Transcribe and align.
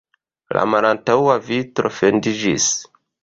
La 0.57 0.63
malantaŭa 0.69 1.35
vitro 1.51 1.93
fendiĝis. 1.99 2.69